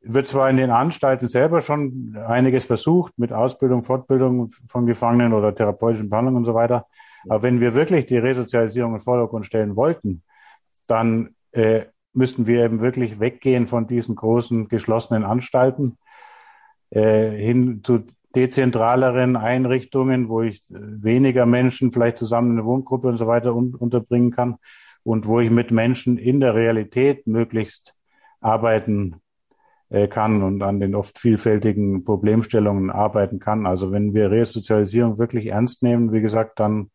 [0.00, 5.54] wird zwar in den Anstalten selber schon einiges versucht mit Ausbildung, Fortbildung von Gefangenen oder
[5.54, 6.86] therapeutischen Behandlung und so weiter.
[7.28, 10.22] Aber wenn wir wirklich die Resozialisierung in Vordergrund stellen wollten,
[10.86, 11.84] dann äh,
[12.14, 15.98] müssten wir eben wirklich weggehen von diesen großen geschlossenen Anstalten
[16.90, 23.18] äh, hin zu dezentraleren Einrichtungen, wo ich weniger Menschen vielleicht zusammen in eine Wohngruppe und
[23.18, 24.56] so weiter un unterbringen kann
[25.04, 27.94] und wo ich mit Menschen in der Realität möglichst
[28.40, 29.16] arbeiten
[29.90, 33.66] äh, kann und an den oft vielfältigen Problemstellungen arbeiten kann.
[33.66, 36.90] Also wenn wir Resozialisierung wirklich ernst nehmen, wie gesagt, dann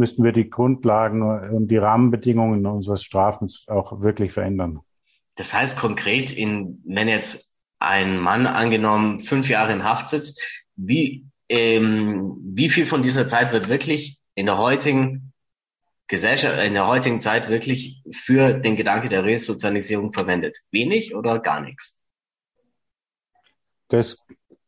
[0.00, 4.80] müssten wir die Grundlagen und die Rahmenbedingungen unseres Strafens auch wirklich verändern.
[5.36, 10.42] Das heißt konkret, in, wenn jetzt ein Mann angenommen fünf Jahre in Haft sitzt,
[10.74, 15.32] wie, ähm, wie viel von dieser Zeit wird wirklich in der heutigen
[16.08, 20.56] Gesellschaft, in der heutigen Zeit wirklich für den Gedanke der Resozialisierung verwendet?
[20.72, 22.04] Wenig oder gar nichts?
[23.88, 24.18] Das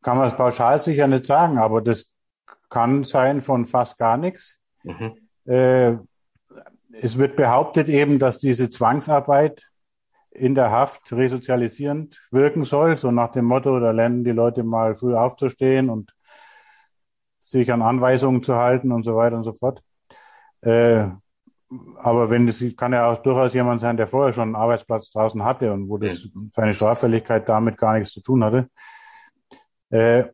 [0.01, 2.11] kann man pauschal sicher nicht sagen, aber das
[2.69, 4.59] kann sein von fast gar nichts.
[4.83, 5.22] Mhm.
[5.45, 5.95] Äh,
[6.93, 9.69] es wird behauptet eben, dass diese Zwangsarbeit
[10.31, 14.95] in der Haft resozialisierend wirken soll, so nach dem Motto, da lernen die Leute mal
[14.95, 16.13] früh aufzustehen und
[17.39, 19.83] sich an Anweisungen zu halten und so weiter und so fort.
[20.61, 21.07] Äh,
[21.97, 25.43] aber wenn das kann ja auch durchaus jemand sein, der vorher schon einen Arbeitsplatz draußen
[25.43, 28.69] hatte und wo das seine Straffälligkeit damit gar nichts zu tun hatte.
[29.89, 30.25] Äh,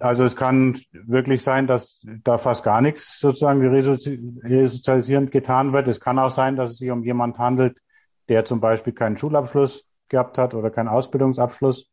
[0.00, 5.88] also es kann wirklich sein, dass da fast gar nichts sozusagen resozialisierend getan wird.
[5.88, 7.80] Es kann auch sein, dass es sich um jemand handelt,
[8.28, 11.90] der zum Beispiel keinen Schulabschluss gehabt hat oder keinen Ausbildungsabschluss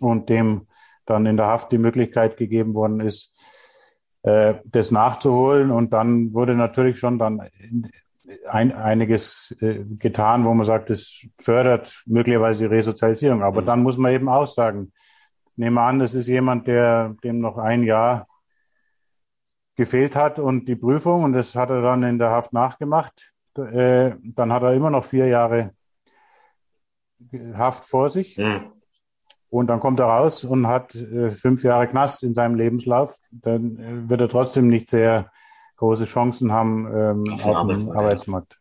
[0.00, 0.66] und dem
[1.04, 3.34] dann in der Haft die Möglichkeit gegeben worden ist,
[4.22, 5.70] äh, das nachzuholen.
[5.70, 7.42] Und dann wurde natürlich schon dann
[8.48, 13.42] ein, einiges äh, getan, wo man sagt, es fördert möglicherweise die Resozialisierung.
[13.42, 13.66] Aber mhm.
[13.66, 14.92] dann muss man eben auch sagen,
[15.56, 18.26] nehme an, das ist jemand, der dem noch ein Jahr
[19.76, 23.32] gefehlt hat und die Prüfung und das hat er dann in der Haft nachgemacht.
[23.56, 25.74] Äh, dann hat er immer noch vier Jahre
[27.54, 28.38] Haft vor sich.
[28.38, 28.72] Mhm.
[29.50, 33.18] Und dann kommt er raus und hat äh, fünf Jahre Knast in seinem Lebenslauf.
[33.30, 35.30] Dann äh, wird er trotzdem nicht sehr
[35.76, 38.58] große Chancen haben ähm, auf, auf dem Arbeitsmarkt.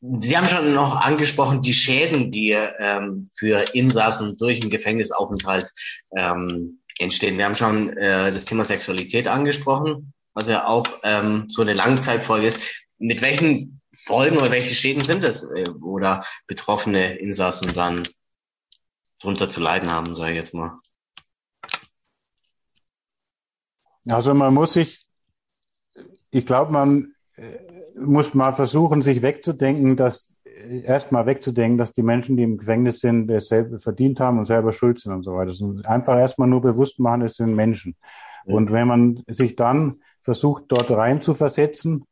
[0.00, 5.70] Sie haben schon noch angesprochen, die Schäden, die ähm, für Insassen durch einen Gefängnisaufenthalt
[6.16, 7.36] ähm, entstehen.
[7.36, 12.46] Wir haben schon äh, das Thema Sexualität angesprochen, was ja auch ähm, so eine Langzeitfolge
[12.46, 12.60] ist.
[12.98, 18.04] Mit welchen Folgen oder welche Schäden sind es, äh, oder betroffene Insassen dann
[19.20, 20.78] drunter zu leiden haben, sage ich jetzt mal?
[24.08, 25.06] Also man muss sich,
[26.30, 27.67] ich glaube, man äh,
[28.00, 33.00] muss mal versuchen, sich wegzudenken, dass äh, erstmal wegzudenken, dass die Menschen, die im Gefängnis
[33.00, 35.52] sind, es selber verdient haben und selber schuld sind und so weiter.
[35.88, 37.96] Einfach erstmal nur bewusst machen, es sind Menschen.
[38.46, 38.54] Ja.
[38.54, 42.04] Und wenn man sich dann versucht, dort rein zu versetzen,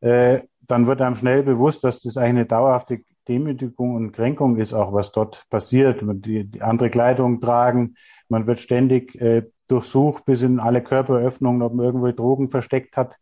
[0.00, 4.72] äh, dann wird einem schnell bewusst, dass das eigentlich eine dauerhafte Demütigung und Kränkung ist,
[4.72, 6.02] auch was dort passiert.
[6.02, 7.94] Man die, die andere Kleidung tragen,
[8.28, 13.18] man wird ständig äh, durchsucht bis in alle Körperöffnungen, ob man irgendwo Drogen versteckt hat.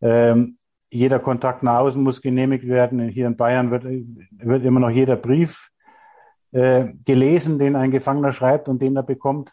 [0.00, 0.58] Ähm,
[0.92, 3.08] jeder Kontakt nach außen muss genehmigt werden.
[3.08, 5.70] Hier in Bayern wird, wird immer noch jeder Brief
[6.52, 9.52] äh, gelesen, den ein Gefangener schreibt und den er bekommt.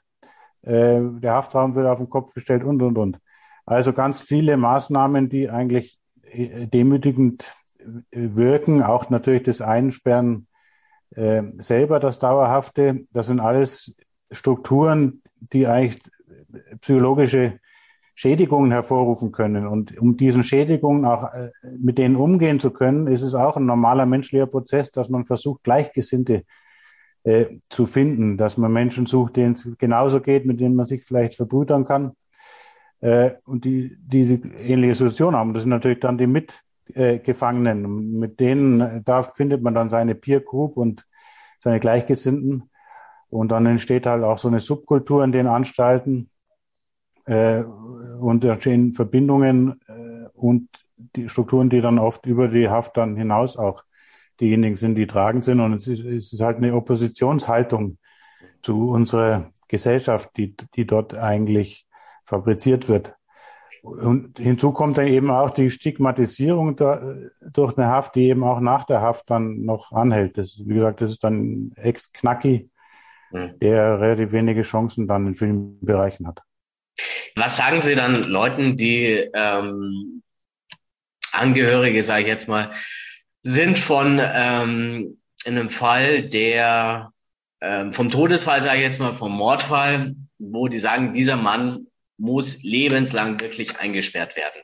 [0.64, 3.20] Äh, der Haftraum wird auf den Kopf gestellt und, und, und.
[3.66, 7.46] Also ganz viele Maßnahmen, die eigentlich äh, demütigend
[8.12, 10.48] wirken, auch natürlich das Einsperren
[11.12, 13.96] äh, selber, das Dauerhafte, das sind alles
[14.30, 16.02] Strukturen, die eigentlich
[16.82, 17.60] psychologische
[18.20, 19.66] Schädigungen hervorrufen können.
[19.66, 23.66] Und um diesen Schädigungen auch äh, mit denen umgehen zu können, ist es auch ein
[23.66, 26.44] normaler menschlicher Prozess, dass man versucht, Gleichgesinnte
[27.24, 31.06] äh, zu finden, dass man Menschen sucht, denen es genauso geht, mit denen man sich
[31.06, 32.12] vielleicht verbrüdern kann
[33.00, 35.54] äh, und die diese ähnliche Situation haben.
[35.54, 38.20] Das sind natürlich dann die Mitgefangenen.
[38.20, 41.06] mit denen, da findet man dann seine Peer Group und
[41.62, 42.70] seine Gleichgesinnten.
[43.30, 46.30] Und dann entsteht halt auch so eine Subkultur in den Anstalten,
[47.30, 47.64] äh,
[48.20, 50.68] und da entstehen Verbindungen äh, und
[51.16, 53.84] die Strukturen, die dann oft über die Haft dann hinaus auch
[54.40, 55.60] diejenigen sind, die tragend sind.
[55.60, 57.98] Und es ist, es ist halt eine Oppositionshaltung
[58.62, 61.88] zu unserer Gesellschaft, die, die dort eigentlich
[62.26, 63.16] fabriziert wird.
[63.82, 68.60] Und hinzu kommt dann eben auch die Stigmatisierung da, durch eine Haft, die eben auch
[68.60, 70.38] nach der Haft dann noch anhält.
[70.38, 72.70] Das, wie gesagt, das ist dann Ex-Knacki,
[73.32, 73.54] mhm.
[73.62, 76.42] der relativ wenige Chancen dann in vielen Bereichen hat.
[77.36, 80.24] Was sagen Sie dann Leuten, die ähm,
[81.32, 82.74] Angehörige, sage ich jetzt mal,
[83.42, 87.10] sind von ähm, in einem Fall, der
[87.62, 91.84] ähm, vom Todesfall, sage ich jetzt mal, vom Mordfall, wo die sagen, dieser Mann
[92.18, 94.62] muss lebenslang wirklich eingesperrt werden.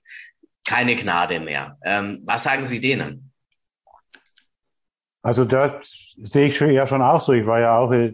[0.66, 1.78] Keine Gnade mehr.
[1.84, 3.32] Ähm, was sagen Sie denen?
[5.26, 7.34] Also das sehe ich ja schon auch so.
[7.34, 8.14] Ich war ja auch äh,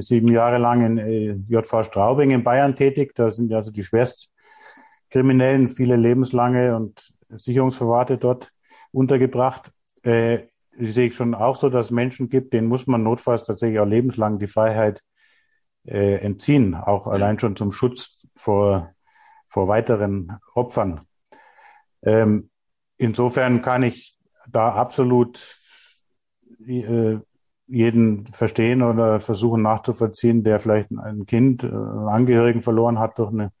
[0.00, 3.14] sieben Jahre lang in äh, JV Straubing in Bayern tätig.
[3.14, 8.50] Da sind also die Schwerstkriminellen, viele lebenslange und Sicherungsverwahrte dort
[8.90, 9.70] untergebracht.
[10.02, 13.78] Äh, sehe ich schon auch so, dass es Menschen gibt, denen muss man notfalls tatsächlich
[13.78, 15.00] auch lebenslang die Freiheit
[15.86, 18.92] äh, entziehen, auch allein schon zum Schutz vor,
[19.46, 21.02] vor weiteren Opfern.
[22.02, 22.50] Ähm,
[22.96, 24.18] insofern kann ich
[24.48, 25.67] da absolut äh,
[27.68, 33.30] jeden verstehen oder versuchen nachzuvollziehen, der vielleicht ein Kind, äh, einen Angehörigen verloren hat durch
[33.30, 33.52] eine,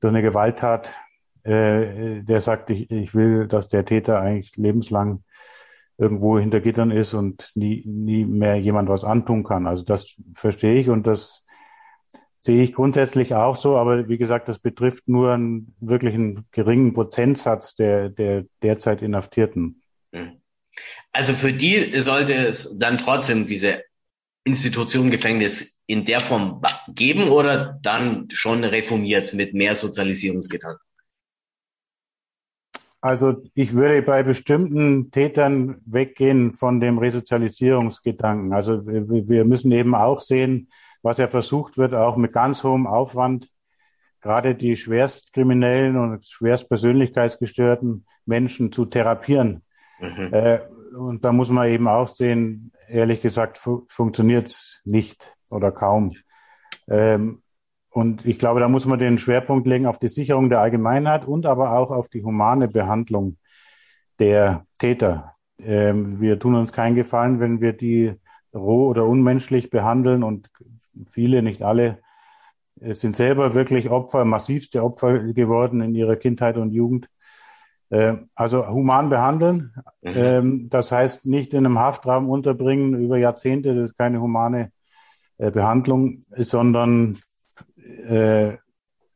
[0.00, 0.94] durch eine Gewalttat,
[1.42, 5.24] äh, der sagt, ich, ich will, dass der Täter eigentlich lebenslang
[5.96, 9.66] irgendwo hinter Gittern ist und nie, nie mehr jemand was antun kann.
[9.66, 11.44] Also das verstehe ich und das
[12.40, 16.94] sehe ich grundsätzlich auch so, aber wie gesagt, das betrifft nur einen wirklich einen geringen
[16.94, 19.82] Prozentsatz der, der derzeit Inhaftierten.
[20.12, 20.37] Hm.
[21.18, 23.82] Also für die sollte es dann trotzdem diese
[24.44, 30.80] Institution Gefängnis in der Form geben oder dann schon reformiert mit mehr Sozialisierungsgedanken?
[33.00, 38.52] Also ich würde bei bestimmten Tätern weggehen von dem Resozialisierungsgedanken.
[38.52, 40.70] Also wir müssen eben auch sehen,
[41.02, 43.50] was ja versucht wird, auch mit ganz hohem Aufwand,
[44.20, 49.64] gerade die Schwerstkriminellen und schwerstpersönlichkeitsgestörten Menschen zu therapieren.
[49.98, 50.32] Mhm.
[50.32, 50.60] Äh,
[50.98, 56.14] und da muss man eben auch sehen, ehrlich gesagt, fu funktioniert es nicht oder kaum.
[56.88, 57.42] Ähm,
[57.90, 61.46] und ich glaube, da muss man den Schwerpunkt legen auf die Sicherung der Allgemeinheit und
[61.46, 63.38] aber auch auf die humane Behandlung
[64.18, 65.34] der Täter.
[65.58, 68.14] Ähm, wir tun uns keinen Gefallen, wenn wir die
[68.54, 70.50] roh oder unmenschlich behandeln und
[71.06, 71.98] viele, nicht alle,
[72.80, 77.08] äh, sind selber wirklich Opfer, massivste Opfer geworden in ihrer Kindheit und Jugend.
[77.90, 79.72] Äh, also human behandeln,
[80.02, 80.12] mhm.
[80.14, 84.72] Ähm, das heißt nicht in einem Haftraum unterbringen über Jahrzehnte, das ist keine humane
[85.38, 87.18] äh, Behandlung, sondern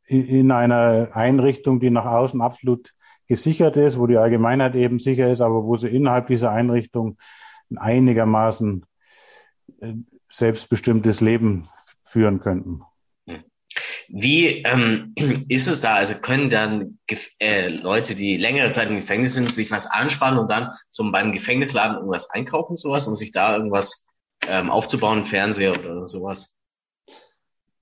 [0.05, 2.93] in einer Einrichtung, die nach außen absolut
[3.29, 7.17] gesichert ist, wo die Allgemeinheit eben sicher ist, aber wo sie innerhalb dieser Einrichtung
[7.75, 8.85] einigermaßen
[10.29, 11.69] selbstbestimmtes Leben
[12.05, 12.83] führen könnten.
[14.13, 15.15] Wie ähm,
[15.49, 15.95] ist es da?
[15.95, 16.99] Also können dann
[17.41, 21.33] äh, Leute, die längere Zeit im Gefängnis sind, sich was anspannen und dann zum beim
[21.33, 24.07] Gefängnisladen irgendwas einkaufen, sowas, um sich da irgendwas
[24.49, 26.61] ähm, aufzubauen, Fernseher oder sowas?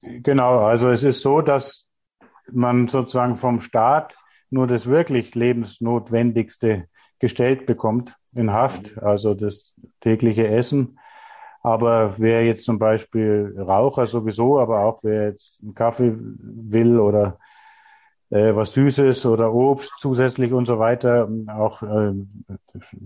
[0.02, 1.88] Genau, also es ist so, dass
[2.50, 4.16] man sozusagen vom Staat
[4.50, 6.86] nur das wirklich lebensnotwendigste
[7.18, 10.98] gestellt bekommt in Haft, also das tägliche Essen
[11.62, 17.38] aber wer jetzt zum Beispiel Raucher sowieso, aber auch wer jetzt einen Kaffee will oder
[18.30, 22.12] äh, was Süßes oder Obst zusätzlich und so weiter, auch äh,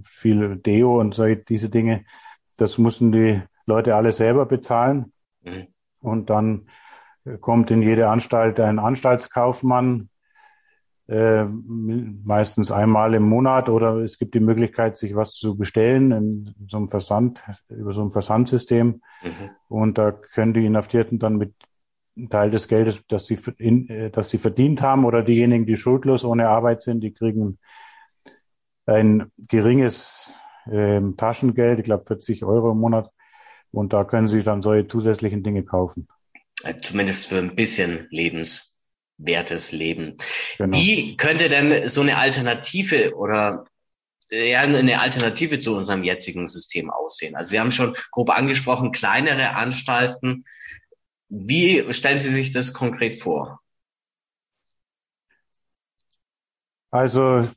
[0.03, 2.05] viel Deo und so diese Dinge,
[2.57, 5.13] das müssen die Leute alle selber bezahlen.
[5.43, 5.69] Mhm.
[6.01, 6.69] Und dann
[7.41, 10.11] kommt in jede Anstalt ein Anstaltskaufmann,
[11.07, 16.55] äh, meistens einmal im Monat oder es gibt die Möglichkeit, sich was zu bestellen in
[16.69, 19.03] so einem Versand, über so ein Versandsystem.
[19.23, 19.51] Mhm.
[19.69, 21.55] Und da können die Inhaftierten dann mit
[22.17, 25.77] einem Teil des Geldes, das sie, in, äh, das sie verdient haben oder diejenigen, die
[25.77, 27.59] schuldlos ohne Arbeit sind, die kriegen
[28.87, 30.33] ein geringes
[30.71, 33.11] äh, Taschengeld, ich glaube 40 Euro im Monat.
[33.73, 36.09] Und da können sie dann solche zusätzlichen Dinge kaufen.
[36.81, 38.74] Zumindest für ein bisschen Lebens
[39.17, 40.17] wertes Leben.
[40.59, 40.77] Genau.
[40.77, 43.65] Wie könnte denn so eine Alternative oder
[44.31, 47.37] ja, eine Alternative zu unserem jetzigen System aussehen?
[47.37, 50.45] Also Sie haben schon grob angesprochen, kleinere Anstalten.
[51.29, 53.61] Wie stellen Sie sich das konkret vor?
[56.91, 57.49] Also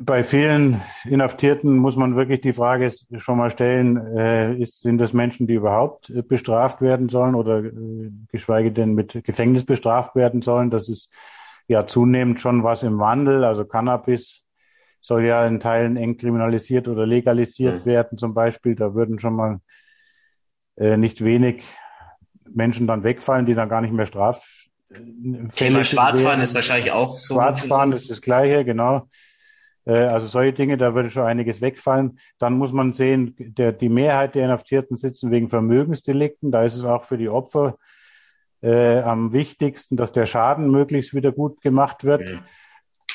[0.00, 5.12] bei vielen Inhaftierten muss man wirklich die Frage schon mal stellen, äh, ist, sind das
[5.12, 10.42] Menschen, die überhaupt äh, bestraft werden sollen oder äh, geschweige denn mit Gefängnis bestraft werden
[10.42, 10.70] sollen?
[10.70, 11.10] Das ist
[11.68, 13.44] ja zunehmend schon was im Wandel.
[13.44, 14.44] Also Cannabis
[15.00, 17.86] soll ja in Teilen eng kriminalisiert oder legalisiert mhm.
[17.86, 18.74] werden zum Beispiel.
[18.74, 19.60] Da würden schon mal
[20.76, 21.64] äh, nicht wenig
[22.50, 24.62] Menschen dann wegfallen, die dann gar nicht mehr straf
[25.54, 27.34] Thema Schwarzfahren ist wahrscheinlich auch so.
[27.34, 29.08] Schwarzfahren ist das Gleiche, genau.
[29.84, 32.18] Äh, also solche Dinge, da würde schon einiges wegfallen.
[32.38, 36.50] Dann muss man sehen, der, die Mehrheit der Inhaftierten sitzen wegen Vermögensdelikten.
[36.50, 37.78] Da ist es auch für die Opfer
[38.62, 42.42] äh, am wichtigsten, dass der Schaden möglichst wieder gut gemacht wird.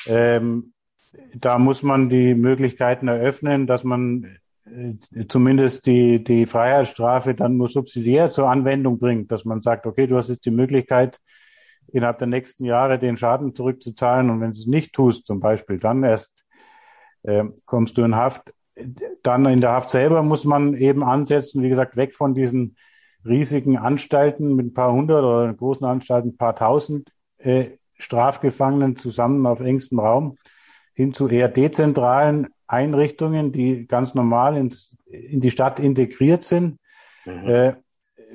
[0.06, 0.36] Ja.
[0.36, 0.72] Ähm,
[1.34, 7.68] da muss man die Möglichkeiten eröffnen, dass man äh, zumindest die, die Freiheitsstrafe dann nur
[7.68, 11.18] subsidiär zur Anwendung bringt, dass man sagt, okay, du hast jetzt die Möglichkeit,
[11.90, 15.78] innerhalb der nächsten Jahre den Schaden zurückzuzahlen und wenn du es nicht tust, zum Beispiel,
[15.78, 16.44] dann erst
[17.22, 18.54] äh, kommst du in Haft.
[19.22, 22.76] Dann in der Haft selber muss man eben ansetzen, wie gesagt, weg von diesen
[23.24, 29.46] riesigen Anstalten mit ein paar hundert oder großen Anstalten, ein paar tausend äh, Strafgefangenen zusammen
[29.46, 30.36] auf engstem Raum
[30.94, 36.78] hin zu eher dezentralen Einrichtungen, die ganz normal ins, in die Stadt integriert sind,
[37.24, 37.48] mhm.
[37.48, 37.74] äh,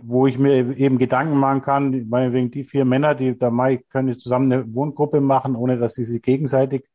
[0.01, 4.17] wo ich mir eben Gedanken machen kann, meinetwegen die vier Männer, die da mal können
[4.17, 6.85] zusammen eine Wohngruppe machen, ohne dass sie sich gegenseitig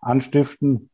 [0.00, 0.90] anstiften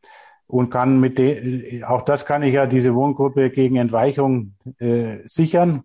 [0.50, 5.82] und kann mit de, auch das kann ich ja diese Wohngruppe gegen Entweichung äh, sichern.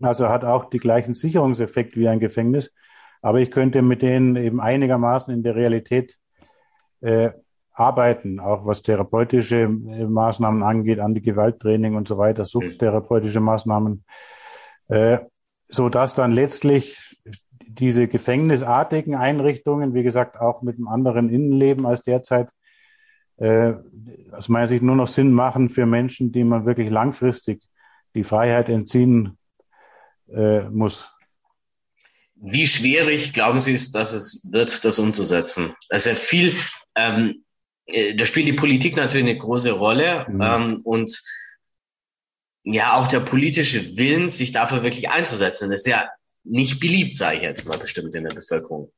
[0.00, 2.72] Also hat auch die gleichen Sicherungseffekt wie ein Gefängnis.
[3.20, 6.18] Aber ich könnte mit denen eben einigermaßen in der Realität
[7.02, 7.30] äh,
[7.72, 14.04] arbeiten, auch was therapeutische äh, Maßnahmen angeht, Anti-Gewalttraining und so weiter, suchttherapeutische Maßnahmen,
[14.88, 15.18] äh,
[15.68, 17.18] so dass dann letztlich
[17.66, 22.48] diese gefängnisartigen Einrichtungen, wie gesagt, auch mit einem anderen Innenleben als derzeit,
[23.36, 23.74] äh,
[24.32, 27.62] aus meiner Sicht nur noch Sinn machen für Menschen, die man wirklich langfristig
[28.14, 29.38] die Freiheit entziehen
[30.32, 31.10] äh, muss.
[32.36, 35.74] Wie schwierig glauben Sie es, dass es wird, das umzusetzen?
[35.88, 36.56] Ja viel,
[36.94, 37.44] ähm,
[37.86, 40.40] äh, da spielt die Politik natürlich eine große Rolle mhm.
[40.42, 41.22] ähm, und
[42.62, 46.08] ja auch der politische Willen, sich dafür wirklich einzusetzen, ist ja
[46.44, 48.92] nicht beliebt, sage ich jetzt mal bestimmt in der Bevölkerung.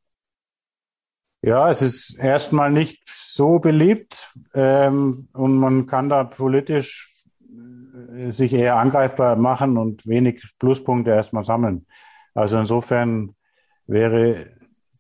[1.46, 7.22] Ja, es ist erstmal nicht so beliebt ähm, und man kann da politisch
[8.16, 11.86] äh, sich eher angreifbar machen und wenig Pluspunkte erstmal sammeln.
[12.34, 13.36] Also insofern
[13.86, 14.48] wäre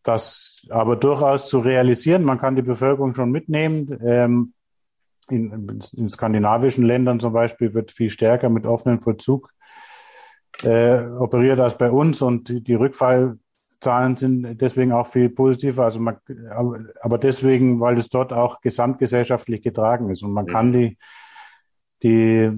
[0.04, 2.22] das aber durchaus zu realisieren.
[2.22, 3.98] Man kann die Bevölkerung schon mitnehmen.
[4.00, 4.52] Ähm,
[5.28, 9.50] in, in skandinavischen Ländern zum Beispiel wird viel stärker mit offenem Vollzug
[10.62, 12.74] äh, operiert als bei uns und die, die
[13.76, 15.84] Rückfallzahlen sind deswegen auch viel positiver.
[15.84, 16.18] Also man,
[17.00, 20.50] aber deswegen, weil es dort auch gesamtgesellschaftlich getragen ist und man mhm.
[20.50, 20.98] kann die
[22.02, 22.52] die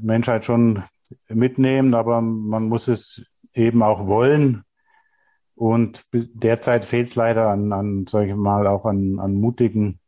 [0.00, 0.84] Menschheit schon
[1.28, 4.62] mitnehmen, aber man muss es eben auch wollen.
[5.56, 9.98] Und derzeit fehlt es leider an, an sage ich mal, auch an, an mutigen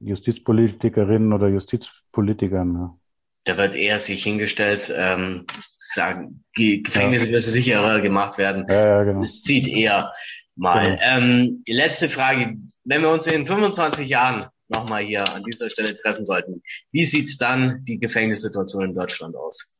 [0.00, 2.74] Justizpolitikerinnen oder Justizpolitikern.
[2.74, 2.99] Ja.
[3.44, 5.46] Da wird eher sich hingestellt, ähm,
[5.78, 7.32] sagen, Gefängnisse ja.
[7.32, 8.66] müssen sicherer gemacht werden.
[8.68, 9.22] Ja, ja, genau.
[9.22, 10.12] Das zieht eher
[10.56, 10.84] mal.
[10.84, 11.02] Genau.
[11.02, 15.94] Ähm, die letzte Frage, wenn wir uns in 25 Jahren nochmal hier an dieser Stelle
[15.94, 16.62] treffen sollten.
[16.92, 19.76] Wie sieht's dann die Gefängnissituation in Deutschland aus?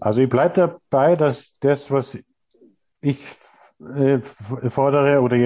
[0.00, 2.18] Also ich bleibe dabei, dass das, was
[3.00, 3.24] ich
[3.94, 5.36] äh, fordere oder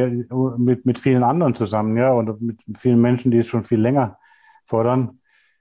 [0.59, 4.19] mit, mit vielen anderen zusammen, ja, und mit vielen Menschen, die es schon viel länger
[4.65, 5.21] fordern,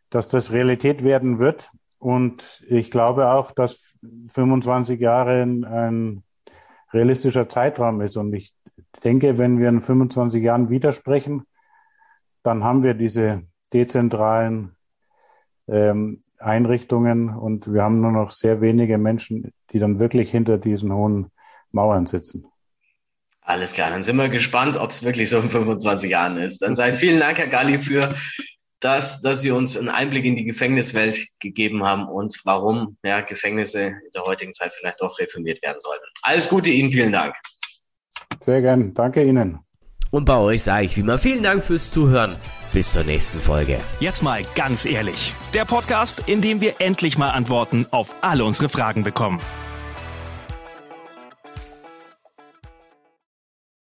[0.09, 1.69] dass das Realität werden wird.
[1.97, 3.97] Und ich glaube auch, dass
[4.27, 6.23] 25 Jahre ein
[6.93, 8.17] realistischer Zeitraum ist.
[8.17, 8.53] Und ich
[9.03, 11.43] denke, wenn wir in 25 Jahren widersprechen,
[12.43, 13.43] dann haben wir diese
[13.73, 14.75] dezentralen
[15.67, 20.93] ähm, Einrichtungen und wir haben nur noch sehr wenige Menschen, die dann wirklich hinter diesen
[20.93, 21.31] hohen
[21.71, 22.45] Mauern sitzen.
[23.41, 26.61] Alles klar, dann sind wir gespannt, ob es wirklich so in 25 Jahren ist.
[26.61, 28.13] Dann sei vielen Dank, Herr Galli, für
[28.79, 33.87] das, dass Sie uns einen Einblick in die Gefängniswelt gegeben haben und warum ja, Gefängnisse
[33.87, 36.05] in der heutigen Zeit vielleicht doch reformiert werden sollten.
[36.21, 37.35] Alles Gute Ihnen, vielen Dank.
[38.39, 38.93] Sehr gern.
[38.93, 39.59] Danke Ihnen.
[40.11, 42.37] Und bei euch sage ich wie immer vielen Dank fürs Zuhören.
[42.71, 43.79] Bis zur nächsten Folge.
[43.99, 45.33] Jetzt mal ganz ehrlich.
[45.53, 49.39] Der Podcast, in dem wir endlich mal Antworten auf alle unsere Fragen bekommen.